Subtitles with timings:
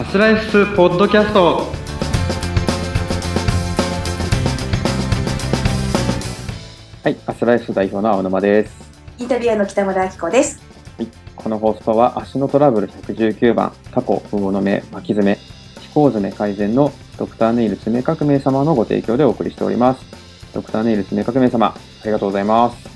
[0.00, 1.70] アスライフスポッドキャスト
[7.02, 8.72] はい、アスライフス代表の青沼です。
[9.18, 10.58] インタビュアーの北村明子です。
[10.96, 20.02] はい、この放送は足のトラブル119番、過去、魚の目、巻き爪、飛行爪改善のドクターネイル爪革命様のご提供でお送りしております。
[20.54, 21.74] ドクターネイル爪革命様、あ
[22.06, 22.88] りがとうございます。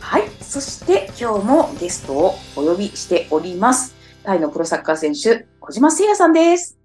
[0.00, 0.28] はい。
[0.40, 3.95] そして今日もゲストをお呼びしております。
[4.26, 6.76] タイのプロサッカー選手、小島誠也さんです。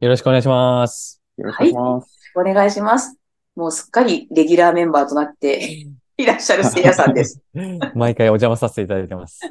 [0.00, 1.22] よろしくお願いします。
[1.36, 2.32] よろしくお願いします。
[2.34, 3.18] お願いします。
[3.54, 5.84] もうすっかりレギュラーメンバーとなって
[6.16, 7.42] いらっしゃる誠也さんです。
[7.94, 9.42] 毎回お邪魔させていただいてます。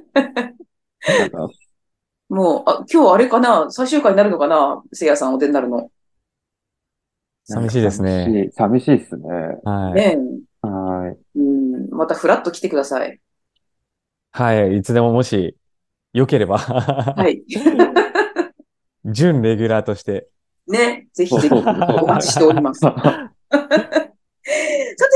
[2.30, 3.70] もう、あ今日あれかな？
[3.70, 4.56] 最終回になるのかな？
[4.56, 5.92] 誠也さんお出になるの。
[7.44, 8.50] 寂しいですね。
[8.54, 8.98] 寂しい。
[8.98, 9.24] ですね。
[9.64, 9.94] はい。
[9.94, 10.18] ね
[10.64, 10.68] え。
[10.68, 11.40] はい。
[11.40, 11.90] うん。
[11.92, 13.20] またフラッと来てください。
[14.32, 14.78] はい。
[14.78, 15.56] いつでももし、
[16.14, 17.14] 良ければ、は。
[17.18, 17.44] はい
[19.06, 20.30] 準レギュラーとして。
[20.66, 21.10] ね。
[21.14, 22.80] ぜひぜひお待ちしております。
[22.80, 22.94] さ
[23.52, 23.60] て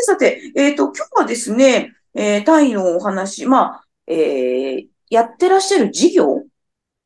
[0.03, 6.43] さて、えっ、と、今日はですね、えー、タイのお話、まあ、えー、やってらっしゃる事業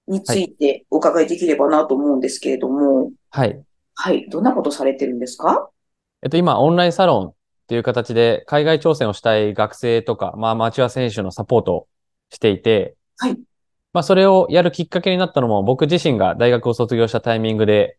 [0.07, 3.61] についてお伺いできればなと思うんですけれども、はい。
[3.93, 5.69] はい、どんなことされてるんですか？
[6.23, 7.33] えっと、今、オンラインサロンっ
[7.67, 11.87] ていう形で、海外挑戦をしたい学生とか、まあ、アマチュア選手のサポートを
[12.31, 13.37] していて、はい。
[13.93, 17.97] まあ、それをやるきっかけになったのも、僕自身が大学を卒業したタイミングで、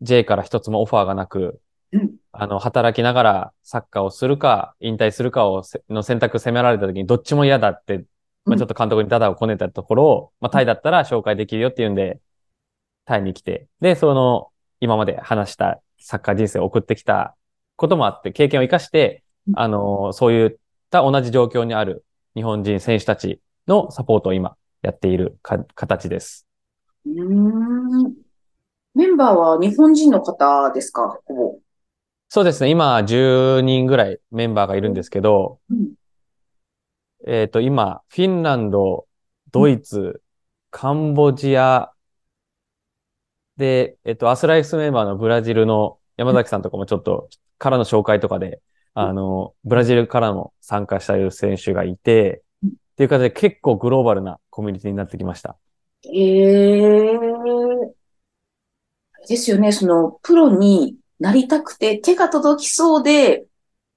[0.00, 1.60] J から一つもオファーがなく、
[1.92, 2.16] うん。
[2.32, 7.98] あの、働きながらサッカーをするか、引退するかをせ、の選択迫られた時にどっちも嫌だって、
[8.44, 8.58] まあ、うん。
[8.58, 12.20] ちょっと監督にダダをこねたところを、まあ、タイだったら紹介できるよっていうんで、
[13.04, 14.48] タイに来て、で、その、
[14.80, 17.36] 今まで話したサッカー人生を送ってきた
[17.76, 19.58] こともあって、経験を生かしてう、ん。
[19.58, 20.56] あの、そういっ
[20.90, 26.46] た同じ状況にある日本人選手たちのサポートを今やっているか形です。
[27.06, 28.14] うーん。
[28.94, 31.20] メンバーは日本人の方ですか？
[31.26, 31.58] ほぼ。
[32.28, 32.70] そうですね。
[32.70, 35.94] 今、10人ぐらいメンバーがいるんですけど、うん
[37.26, 39.06] えっと、今、フィンランド、
[39.50, 40.22] ドイツ、
[40.70, 41.92] カンボジア、
[43.56, 47.28] で、えっと、アスライフスメンバーのブラジルの山崎さんとかもちょっと、
[47.58, 48.60] からの紹介とかで、
[48.94, 52.42] あの、ブラジルからも参加したいる選手がいて、うん
[52.98, 55.56] っていう形で結構グローバルなコミュニティになってきました。
[56.02, 57.16] へえ。
[59.28, 63.44] ですよね、その、プロになりたくて手が届きそうで、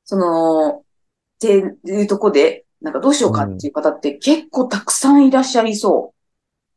[0.03, 0.83] その、っ
[1.39, 6.13] ていうとこで、なんかどうしようかっていう方って結構たくさんいらっしゃいそ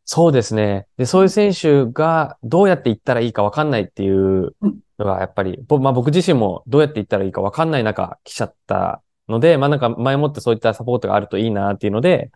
[0.06, 0.86] そうですね。
[0.96, 4.54] で、そういう選手がどうやって行ったらいいか分かんないっていう
[4.98, 12.30] のが、やっぱり、ぼまあ僕自身もどうやって行ったらいいか分かんない中来ちゃったので、まあなんか前もってそういったサポートがあるといいなっていうので、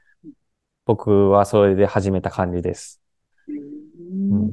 [0.86, 3.00] 僕はそれで始めた感じです。
[3.48, 3.52] う。
[3.52, 3.54] う
[4.36, 4.52] ん。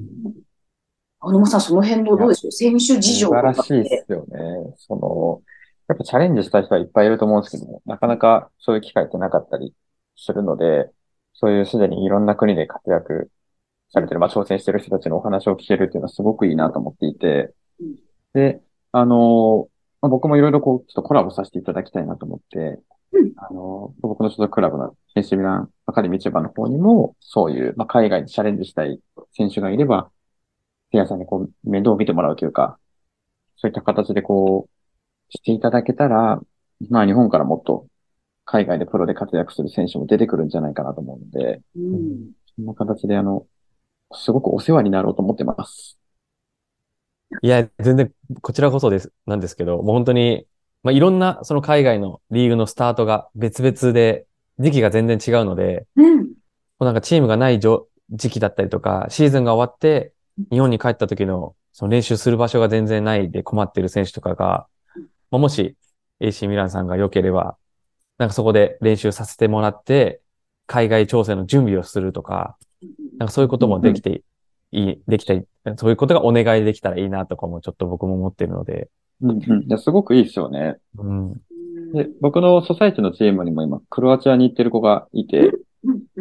[1.20, 2.52] 青沼さん、その辺どうどうでしょう？
[2.52, 4.04] 選手事情素晴らしいでて。
[4.06, 4.38] すよね。
[4.78, 5.42] その、
[5.88, 9.74] やっぱチャレンジした人はいっぱいいると思うんですけども、なかなかそういう機会ってなかったり
[10.18, 10.90] するので、
[11.34, 13.30] そういうすでにいろんな国で活躍
[13.94, 17.96] されてる、まあ挑戦してる人たちのお話を聞けるっていうのはすごくいいなと思っていてうん、
[18.34, 19.68] で、あの、
[20.06, 22.80] まあ、僕もいろいろこう、ちょっとコラボさせていただきたいなと思って
[23.12, 29.00] うん、あの、僕の所属クラブの AC ミランアカデミー千葉の方にも、そういう、まあ、海外でチャレンジしたい
[29.34, 30.12] 選手がいれば、
[30.92, 32.78] ペアさんにこう、面倒を見てもらうというか、
[33.58, 36.40] そういった形でこう、していただけたら、
[36.90, 37.88] まあ日本からもっと
[38.44, 42.32] 海外でプロで活躍する選手も出てくるんじゃないかなと思うので、うん。
[42.56, 43.46] そんな形であの、
[44.14, 45.98] すごくお世話になろうと思ってます。
[47.42, 50.46] いや、全然こちらこそです、なんですけど、もう本当に、
[50.84, 54.26] まあいろんなその海外のリーグのスタートが別々で、
[54.60, 56.18] 時期が全然違うので、うん。
[56.20, 56.26] も
[56.82, 60.14] うなんかチームがないじょ時期だったりとか、シーズンが終わって、
[60.52, 64.68] 日本に帰った時の、その練習する場所が全然ないで困ってる選手とかが、
[65.32, 65.76] まあ、もし
[66.22, 67.58] AC ミランさんが良ければ、
[68.18, 70.22] なんかそこで練習させてもらって、
[70.68, 72.58] 海外挑戦の準備をするとか、
[73.18, 74.22] なんかそういうこともできて
[74.76, 75.44] いい、できたり、
[75.78, 78.90] そういうことがお願いできたらいいなとかもちょっと僕も思ってるので、
[79.22, 79.64] うんうん。
[79.64, 80.76] いや、すごくいいですよね。
[80.98, 81.34] うん。
[81.94, 85.52] で、僕のソサイティのチームにも今、クロアチアに行ってる子がいて、やっ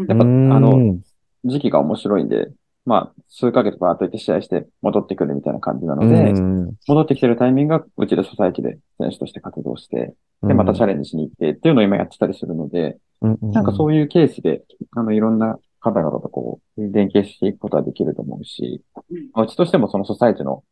[0.07, 1.01] ぱ、あの、うん
[1.47, 2.49] 時期が面白いんで、
[2.87, 14.63] まあ、数ヶ月バーっと行って試合して戻ってくるみたいな感じなので、うん戻ってきてるタイミングがうちでソサイティで選手として活動して、で、またチャレンジしに行ってっていうのを今やってたりするので、なんかそういうケースで、
[14.97, 19.31] あの、いろんな方々とこう、連携していくことはできると思うし、うん。
[19.35, 20.65] まあうちとしてもそのソサイティの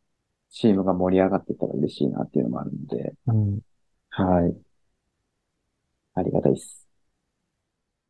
[0.50, 3.60] チームが盛り上がっていったら嬉しいなっていうのもあるので、うん。
[4.08, 4.56] はい。
[6.14, 6.88] ありがたいです。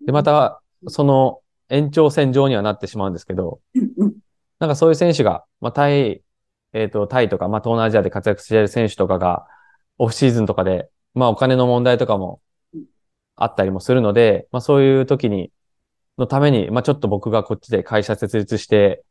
[0.06, 3.60] で、また、その延長線上にはなってしまうんですけど、
[4.60, 6.22] なんかそういう選手が、まあ、タイ、
[6.72, 9.46] えっ、と、タイとか、まあ、東南アジアで活躍している選手とかが、
[9.98, 12.40] オフシーズンとかで、まあ、お金の問題とかも
[13.36, 15.52] あったりもするので、まあ、そういう時に、
[16.18, 19.04] のために、まあ、ちょっと僕がこっちで会社設立して、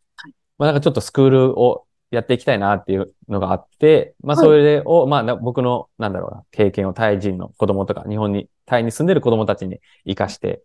[0.58, 4.46] まあ、なんかちょっとスクールをやっていきたいなっていうのがあって、まあ、はい。
[4.46, 10.62] それを、まあな、僕の、なんだろうな、経験をタイ人の子供とか、日本に、タイに住んでる子供たちに活かして、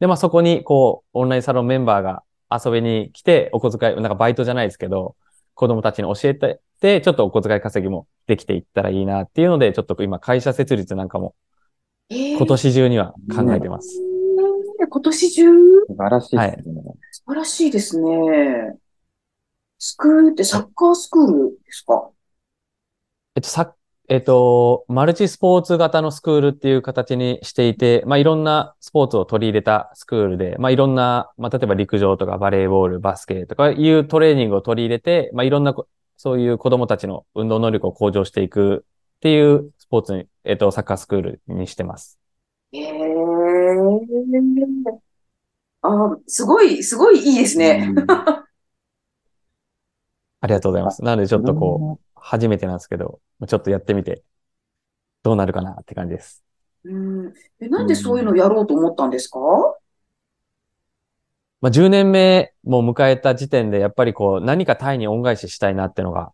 [0.00, 5.16] で、まあ、そこに、こう、オンラインサロンメンバーが遊びに来て、お小遣い、なんかバイトじゃないですけど、
[5.54, 11.34] 子供たちに教えて、で、ちょっとお小遣い稼ぎもできていったらいいなっていうので、ちょっと今会社設立なんかも
[12.10, 12.36] えー。
[12.36, 14.00] 今年中には考えてます。
[14.04, 14.11] えー
[14.92, 15.44] 今年中？
[15.88, 16.82] 素晴らしいですね。
[17.12, 18.76] 素晴らしいですね。
[19.78, 22.10] スクールってサッカースクールですか？
[23.34, 23.74] えっと、さ、
[24.10, 35.88] えっと、マルチスポーツ型のスクールっていう形にしていて、まあ、いろんなスポーツを取り入れたスクールで、まあ、いろんな、まあ、例えば陸上とかバレーボール、バスケとかいうトレーニングを取り入れて、まあ、いろんなこ、
[36.18, 38.84] そういう子供たちの運動能力を向上していく
[39.16, 42.18] っていうスポーツに、えっと、サッカースクールにしてます。
[42.74, 43.11] ええ
[45.82, 47.92] あ、すごい、すごいいいですね。
[47.96, 48.06] うん
[50.44, 51.04] ありがとうございます。
[51.04, 54.24] なので、ちょっとこう、初めてなんですけど、ちょっとやってみて、
[55.22, 56.42] どうなるかなって感じです。
[56.84, 57.32] うん。
[57.60, 59.38] え、なんでそういうのをやろうと思ったんですか？
[61.60, 66.32] まあ、10年目も迎えた時点で、やっぱりこう、何かタイに恩返ししたいなってのが、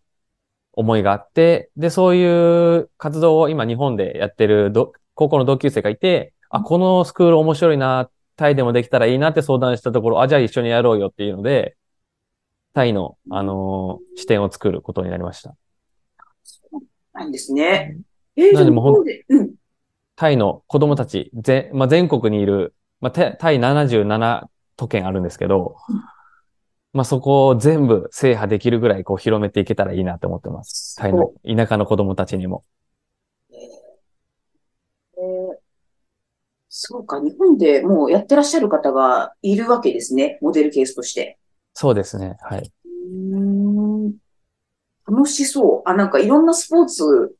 [0.73, 11.77] 思いがあって、で、そういう活動を今日本でやってるど高校の同級生がいて、あ、このスクール面白いな、タイでもできたらいいなって相談したところ、あ、じゃあ一緒にやろうよっていうので、
[12.73, 15.55] タイの、あのー支店を作ることになりました。
[17.12, 17.99] なんですね。
[18.37, 19.55] えー、でもうほんうん。
[20.15, 24.47] タイの子供たち、全、まあ、全国にいる、まあ、タタイ77
[24.77, 25.77] 都県あるんですけど、
[26.93, 30.97] まあ、そこを全部制覇できるぐらいこう広めていけたらいいなと思ってます。
[30.97, 32.65] タイの田舎の子供たちにも。
[35.17, 35.69] えー
[36.80, 40.38] そうか、日本でもうやってらっしゃる方がいるわけですね。
[40.40, 41.36] モデルケースとして。
[41.75, 42.36] そうですね。
[42.40, 42.72] はい。
[42.84, 44.14] うーん
[45.08, 45.88] 楽しそう。
[45.90, 47.34] あ、なんかいろんなスポーツ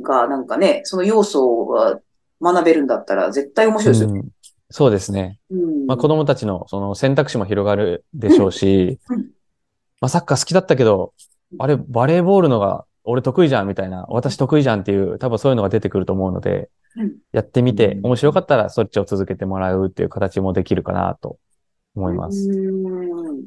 [0.00, 1.98] がなんかね、その要素が
[2.42, 4.20] 学べるんだったら絶対面白いですよね。
[4.20, 4.28] うん
[4.70, 5.40] そうですね。
[5.48, 5.86] うん。
[5.86, 9.22] まあ、子供たちのその選択肢も広がるでしょうしうん うん、
[10.02, 11.14] まあ、サッカー好きだったけど、
[11.58, 16.68] あれ、バレーボールのが俺得意じゃんみたいな、私得意じゃんっていう、多分そういうのが出てくると思うのでうん、
[17.32, 21.38] やってみてうん面白かったらそっちを続けてもらうっていう形もできるかなと
[21.94, 22.48] 思います。
[22.50, 23.46] うん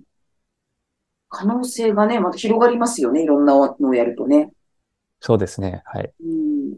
[1.34, 3.24] 可能性がね、また広がりますよね。
[3.24, 4.52] いろんなのをやるとね。
[5.22, 5.82] そうですね。
[5.86, 6.14] はい。
[6.20, 6.74] うん。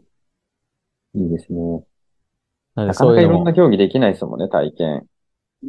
[1.16, 1.84] いいですね。
[2.76, 5.06] なかなかいろんな競技できないですもんね、体験。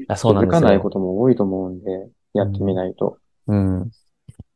[0.08, 0.90] あ、そうなんです続かないこよ。
[0.92, 3.18] とも多いと思うんで、やってみないと。
[3.48, 3.92] うん。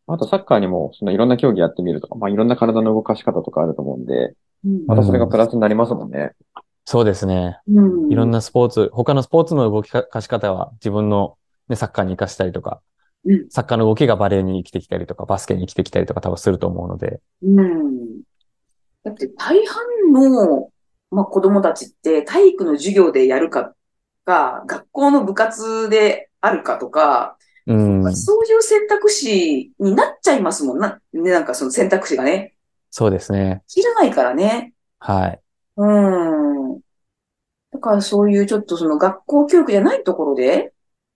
[0.05, 4.35] あとサッカーにも、そのいろんな競技やってみるとか、まあいろんな体の動かし方とかあると思うんで、うん
[4.87, 6.31] またそれがプラスになりますもんね。
[6.85, 7.59] そうですね。
[7.67, 12.81] うんいろんなスポーツ、他のスポーツの動きかし方は自分の、ね、サッカーに活かしたりとか、
[13.25, 18.21] うんサッカーの動きがバレーに生きてきたりとか、バスケに生きてきたりとか多分すると思うので、うん。
[19.03, 20.71] だって大半の、
[21.11, 23.73] まあ、子供たちって体育の授業でやるか
[24.25, 30.99] が、学校の部活であるかとか、うん、そういう選択肢になっちゃいますもんな。
[31.13, 32.55] ね、なんかその選択肢がね。
[32.91, 33.63] そうですね。
[33.75, 34.73] いらないからね。
[34.99, 35.41] はい。
[35.77, 35.85] う
[36.75, 36.79] ん。
[37.71, 40.73] だからそういうちょっとその学校教育じゃないところで、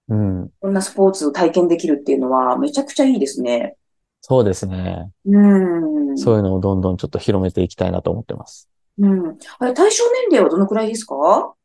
[0.07, 0.49] うん。
[0.59, 3.75] こんなスポーツを体験できるっていうのはめちゃくちゃいいですね。
[4.21, 5.11] そうですね。
[5.25, 6.17] うん。
[6.17, 8.69] そういうのをどんどんちょっと広めていきたいなと思ってます。
[8.99, 9.37] うん。
[9.59, 11.55] あれ、対象年齢はどのくらいですか？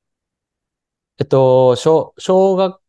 [1.18, 2.80] えっと、小、小学、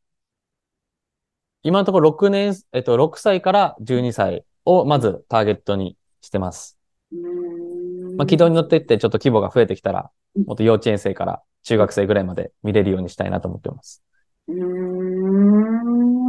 [1.62, 6.79] 今のところ6年、えっと、6歳から12歳をまずターゲットにしてます。
[7.12, 8.18] うん。
[8.18, 14.04] まあ、軌道に乗っていってちょっと規模が増えてきたらうん、もっと幼稚園生から中学生ぐらいまで見れるようにしたいなと思ってます。
[14.48, 16.20] うーん。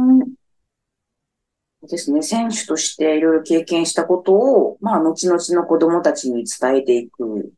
[1.87, 2.21] ですね。
[2.21, 7.53] 選手としていろいろ経験したことを、まあ、後々の子供たちに伝えていく。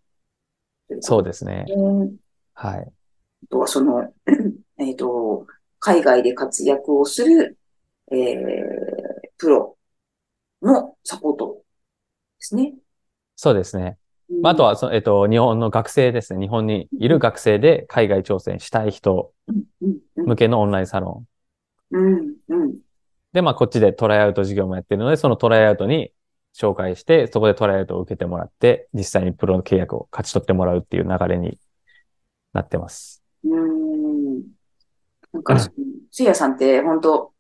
[1.02, 1.66] そうですね。
[1.68, 2.16] うん
[2.54, 2.80] はい。
[2.80, 4.14] あとはその、
[4.80, 5.48] えっと、
[5.80, 7.58] 海外で活躍をする、
[8.12, 8.18] えー、
[9.38, 9.78] プロ
[10.62, 11.62] のサポートで
[12.40, 12.74] すね。
[13.44, 13.98] そうですね。
[14.42, 16.40] まあ、あとは、そえっと、日本の学生ですね。
[16.40, 19.34] 日本にいる学生で海外挑戦したい人
[20.16, 21.26] 向けのオンラインサロ
[21.92, 21.98] ン。
[21.98, 22.78] うん、うん。
[23.34, 26.14] で、まあ、こっちでトライアウト授業もやってるので、そのトライアウトに
[26.56, 31.60] 紹介して、そこでトライアウトを受けてもらって、実際にプロの契約を勝ち取ってもらうっていう流れに
[32.54, 33.22] なってます。
[33.44, 34.42] うーん。
[35.34, 35.60] なんか、
[36.12, 37.34] せいやさんって本当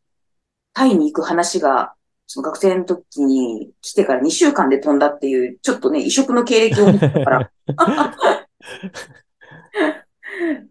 [0.73, 1.93] タイに行く話が
[2.33, 7.51] その学生の時に来てから2週間で飛んだっていう、ちょっとね、異色の経歴を持ってたから。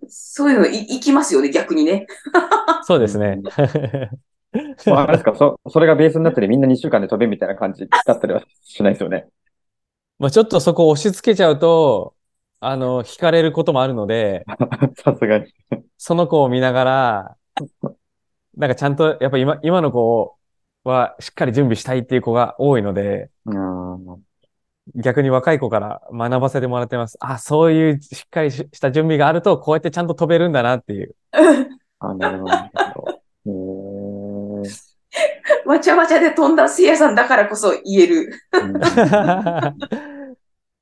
[0.09, 2.09] そういうのい、いきますよね、逆にね。
[2.83, 3.41] そうですね。
[4.87, 9.29] まあ、あれですか、そ、それがベースになっててみんな2週間で飛べみたいな感じだったりはしないですよね。
[10.19, 12.17] まあちょっとそこを押し付けちゃうと、
[12.59, 14.45] あの、惹かれることもあるので、
[15.05, 15.55] さすがに。
[15.97, 17.37] その子を見ながら、
[18.57, 20.37] なんかちゃんと、やっぱ今、今の子
[20.85, 24.23] はしっかり準備したいっていう子が多いので、うん。
[24.97, 27.17] 逆に若い子から学ばせてもらってます。
[27.21, 31.15] あ、そういうしっかりしした準備があると、こうやってちゃんと飛べるんだなっていう。
[32.01, 32.53] あ、なるほど
[35.67, 38.33] わちゃわちゃで飛んだせいやさんだからこそ言える。
[38.53, 38.73] うん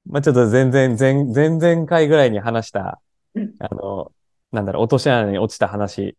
[0.06, 3.00] まあちょっと全然、前、前々回ぐらいに話した
[3.34, 4.10] うん、あの、
[4.50, 6.16] なんだろう、落とし穴に落ちた話、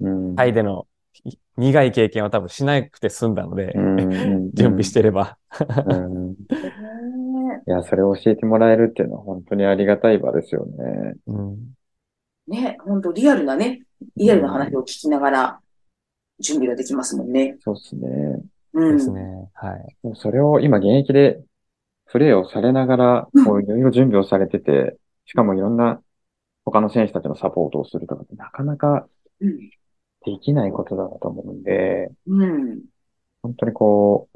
[0.00, 0.84] うんタイでのい
[1.56, 5.38] 苦い経験は多分しなくて済んだので、うん準備してれば。
[7.66, 11.14] いや、それを教えてもらえるっていうのは本当にありがたい場ですよね。
[11.26, 11.76] うん
[12.46, 13.82] ね、本当リアルなね、
[14.16, 15.60] リアルな話を聞きながら
[16.38, 17.56] 準備ができますもんね。
[17.60, 18.08] そうですね。
[18.74, 18.96] うん。
[18.96, 19.50] ですね。
[19.54, 19.96] はい。
[20.14, 21.40] それを今現役で
[22.06, 26.00] プレーをされながら、こういろいろ準備をされてて、しかもいろんな
[26.64, 29.08] 他の選手たちのサポートをするとかってなかなか
[29.40, 29.70] うん。
[30.26, 32.82] できないことだなと思うんで、うん。
[33.42, 34.28] 本当にこ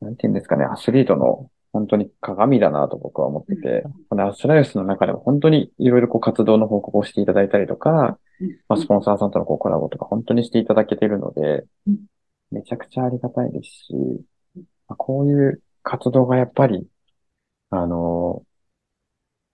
[0.00, 8.18] う、なんていうんですかね、アスリートの本当に鏡だなと僕は思ってて、このアスライスの中でも本当にいろいろこう活動の報告をしていただいたりとか、
[8.68, 12.06] まあ、スポンサーさんとのこうコラボとか本当にしていただけているのでうん、
[12.50, 13.94] めちゃくちゃありがたいですし、
[14.88, 16.86] まあこういう活動がやっぱり、
[17.70, 18.44] あの、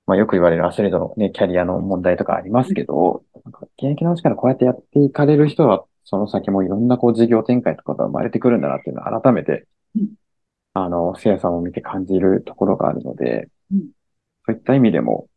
[0.07, 9.66] まあ、よく言われるアスリートのね、キャリアの問題とかありますけど、なんか現役のうちからこうやってやっていかれる人は、その先もいろんなこう事業展開とかが生まれてくるんだなっていうのを改めて
[9.97, 10.14] うん、
[10.75, 13.80] あの、せいやさんを見て感じるところがあるのでうん、
[14.47, 15.28] そういった意味でも、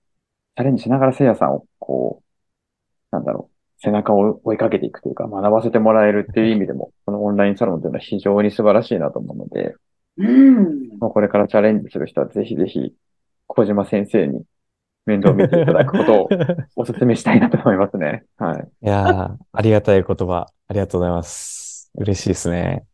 [0.55, 2.23] チャレンジしながらせいやさんをこ
[3.11, 9.75] う、なんだろう、背中を追いかけていくというか、学ばせてもらえるっていう意味でも、このオンラインサロンというのは非常に素晴らしいなと思うので、
[10.17, 10.97] うん。
[10.99, 12.93] まあこれからチャレンジする人はぜひぜひ、
[13.47, 14.43] 小島先生に
[15.05, 16.29] 面倒を見ていただくことを
[16.75, 18.23] お勧めしたいなと思いますね。
[18.37, 18.69] はい。
[18.81, 21.91] いやー、ありがたい言葉、ありがとうございます。
[21.95, 22.85] 嬉しいですね。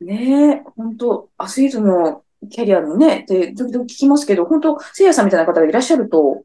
[0.00, 6.42] ねえ、本当アスリートのキャリアのね、で、時々聞きますけど、本当せいやさんみたいな方がいらっしゃると、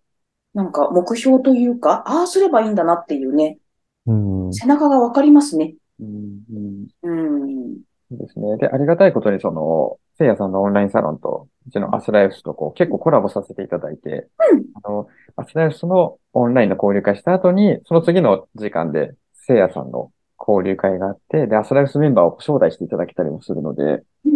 [0.53, 3.57] なんか目標というか、ああすればいいんだなっていうね、
[4.05, 4.13] う
[4.49, 4.53] ん。
[4.53, 5.75] 背中がわかりますね。
[5.99, 7.77] うんうんうん。
[8.09, 8.57] そうですね。
[8.57, 24.29] で、ありがたいことに、その、せいやさんのオンラインサロンと、うちのアスライフスとこう、結構コラボさせていただいて、うんあの、アスライフスのオンラインの交流会した後に、その次の時間で、せいやさんの交流会があって、で、アスライフスメンバーを招待していただけたりもするので、う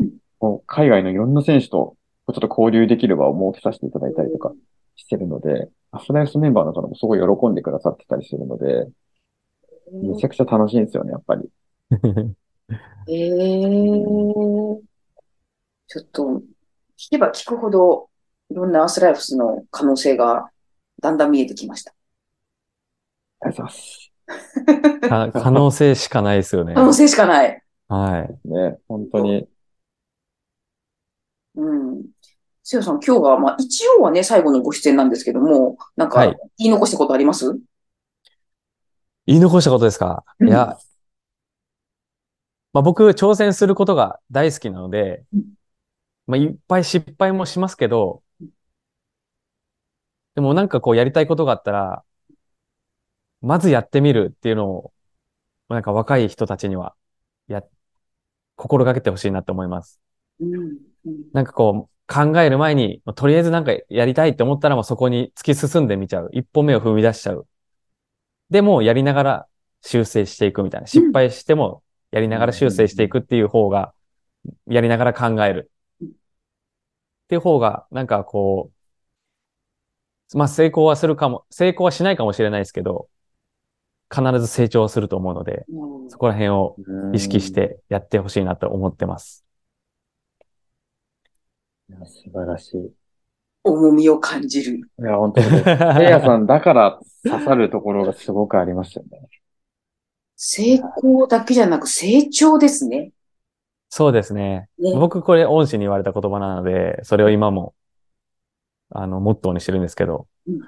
[0.53, 0.59] ん。
[0.67, 1.95] 海外のいろんな選手と、
[2.27, 4.53] ちょっと交流できる場を設けさせていただいたりとか
[4.95, 8.87] してるので、アスライフスメンバーの方もすごい喜んでくださってたりするので、
[9.91, 11.49] めちゃくちゃ楽しいんですよね、やっぱり。
[13.07, 14.93] ええ
[15.87, 16.41] ちょっと、
[17.03, 18.09] 聞けば聞くほど、
[18.49, 20.49] いろんなアスライフスの可能性が
[21.01, 21.93] だんだん見えてきました。
[23.41, 23.77] ありがとうござ
[25.09, 25.31] います。
[25.33, 26.75] か可能性しかないですよね。
[26.75, 27.61] 可能性しかない。
[27.89, 28.47] はい。
[28.47, 29.45] ね、本当に。
[31.55, 32.05] うん。
[32.63, 37.59] せいやさん、今日は、まあ、一応はね、最後のご出演なんですけども、なんかはい、言い残したことあります？
[39.25, 40.23] 言い残したことですか？
[40.39, 40.77] うんいや、
[42.71, 45.43] まあ僕、挑戦することが大好きなのでうん、
[46.27, 48.23] まあいっぱい失敗もしますけど、
[50.35, 52.03] でもなんかこうやりたいことがあったら、
[53.41, 54.93] まずやってみるっていうのを、
[55.69, 56.95] なんか若い人たちには、
[57.47, 57.63] や、
[58.55, 59.99] 心がけてほしいなって思います。
[60.39, 60.53] うん。
[60.53, 60.79] うん
[61.33, 66.29] なんかこう、考える前に、まあとりあえずなんかやりたいって思ったら、もうそこに突き進んでみちゃう。
[66.33, 67.47] 一歩目を踏み出しちゃう。
[68.49, 69.47] でも、やりながら
[69.81, 70.87] 修正していくみたいな。
[70.87, 73.93] 失敗しても、やりながら修正していくっていう方が、
[74.67, 75.71] やりながら考える。
[77.25, 78.71] っていう方が、なんかこ
[80.33, 83.09] う、まあ成功はするかも、成功はしないかもしれないですけど、
[84.13, 86.75] 必ず成長はすると思うので、うんそこら辺を
[87.13, 89.45] 意識してやってほしいなと思ってます。
[91.89, 92.77] いや素晴らしい。
[92.77, 92.91] い
[93.63, 94.89] 重みを感じる。
[94.97, 95.47] や、本当に。
[95.49, 99.27] せいやさんだから刺さるところがすごくありますよね。
[100.35, 103.11] 成功だけじゃなく成長ですね。
[103.95, 104.69] そうですね。
[104.79, 107.75] ね僕これ恩師に言われた言葉なので、それを今も、
[108.89, 110.61] あの、モットーにしてるんですけど、うん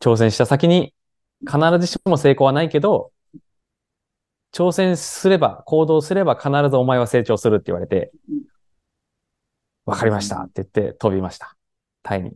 [0.00, 0.94] 挑戦した先に
[1.40, 3.10] 必ずしも成功はないけど、
[4.52, 8.42] 挑戦すれば、行動すれば必ずお前は成長するって言われてうん、
[9.86, 11.56] わかりましたって言って飛びました。
[12.02, 12.32] タイに。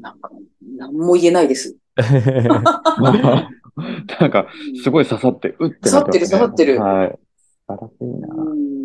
[0.00, 0.30] なんか、
[0.78, 1.76] なんも言えないです。
[4.20, 4.46] なんか、
[4.82, 7.18] すごい刺さって、うってなってますね刺さってる刺はい。
[7.38, 8.34] 素晴らしいな。
[8.34, 8.76] うん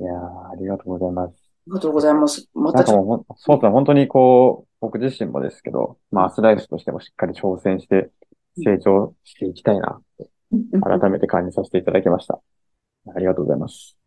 [0.00, 1.34] いやーありがとうございます。
[1.34, 1.36] あ
[1.66, 2.48] りがとうございます。
[2.54, 8.10] またちょっなんかもうほん、そうですね、本当にこう、僕自身もですけど、まあ、アスライフとしてもしっかり挑戦して、
[8.56, 10.26] 成長していきたいな、と、
[10.80, 12.40] 改めて感じさせていただきました。
[13.14, 13.98] ありがとうございます。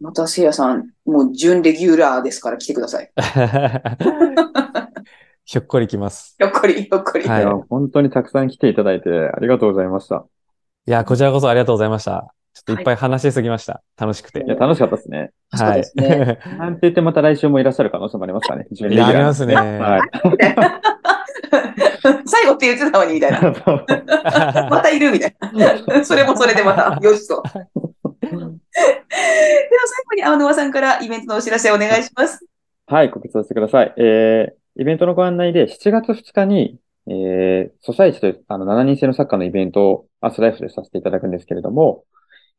[0.00, 3.12] またせいやさん、もう準レギュラーですから来てください。
[5.44, 6.36] ひょっこりきます。
[6.38, 7.28] ひょっこり、ひょっこり。
[7.28, 10.24] はいいや、本当にたくさん来ていただいて、ありがとうございました。
[10.86, 12.34] いや、こちらこそありがとうございました。
[12.54, 13.82] ちょっといっぱい話しすぎました。
[13.98, 14.42] 楽しくてい。
[14.48, 15.32] や、楽しかったですね。
[15.54, 16.38] そうですね。
[16.56, 18.66] なんて言ってまた来週もいらっしゃる可能性もありますかね。
[18.72, 19.54] 12 いや、ありますね。
[19.54, 20.00] はい。
[22.26, 23.40] 最後って言ってたのに、みたいな。
[24.70, 25.36] またいるみたい
[25.86, 26.02] な。
[26.04, 27.42] それもそれでまた、よしと。
[27.42, 27.66] では
[28.30, 28.40] 最
[30.10, 32.46] 後に青沼さんからイベントのお知らせお願いします。
[32.86, 33.94] はい、告知させてください。
[33.96, 42.04] えー、イベントのご案内で7月2日に、えー、ソサイチというあの7人制のサッカーのイベントをアスライフでさせていただくんですけれども、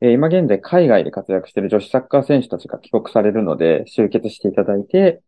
[0.02, 5.22] えー今現在海外で活躍している女子サッカー選手たちが帰国されるので、集結していただいて、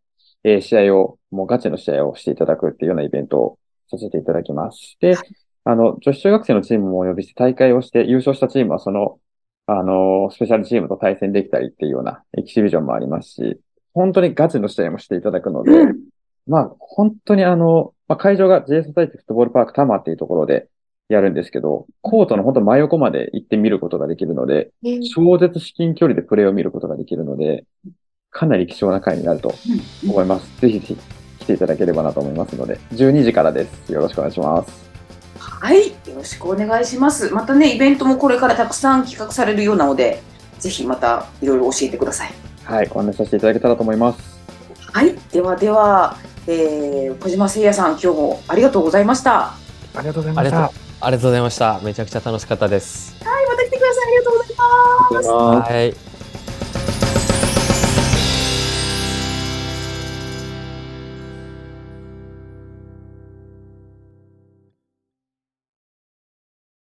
[0.44, 3.58] えー試合を、もうガチの試合をしていただくっていうようなイベントを
[3.90, 4.96] させていただきます。
[5.00, 5.16] で、
[5.64, 9.18] あの、女子中学生のチームもお呼びして大会をして優勝したチームはその、
[9.66, 13.60] あの、スペシャルチームと対戦できたりっていうようなエキシビジョンもありますし、
[13.92, 15.72] 本当にガチの試合もしていただくので、
[16.48, 20.68] まあ、本当にあの、まあ、会場が J ソサイティフットボールパークタマっていうところで
[21.08, 24.70] やるんですけど、コートの本当真横まで行ってみることができるので、
[25.14, 27.64] 超絶至近距離でプレーを見ることができるので、
[28.30, 29.54] かなり貴重な回になると
[30.06, 30.60] 思います。
[30.60, 30.96] ぜひぜひ
[31.40, 33.92] 来ていただければなと思いますので、12時からです。
[33.92, 34.88] よろしくお願いします。
[35.38, 35.88] はい。
[35.88, 37.32] よろしくお願いします。
[37.32, 40.22] またね、イベントもこれからたくさん企画されるようなので、
[40.58, 42.32] ぜひまたいろいろ教えてください。
[42.64, 44.38] はい、ご案内させていただけたらと思います。
[44.92, 45.14] はい。
[45.32, 46.16] ではでは、
[46.50, 49.48] えー、小島誠也さん、今日もありがとうございました。
[49.94, 51.78] ありがとうございありがとう、ありがとうございました。
[51.82, 53.22] めちゃくちゃ楽しかったです。
[53.22, 53.46] はい。
[53.48, 54.04] また来てください。
[54.06, 54.60] ありがとうございます。
[54.60, 55.72] ありがとうございます。
[55.72, 56.07] はい。